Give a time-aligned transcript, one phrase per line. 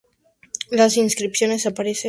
[0.71, 1.99] Las inscripciones aparecen en un extremo.